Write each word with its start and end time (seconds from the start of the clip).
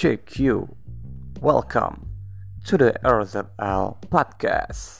JQ. 0.00 0.66
Welcome 1.42 2.08
to 2.64 2.78
the 2.78 2.94
RZL 3.04 4.00
podcast. 4.08 4.99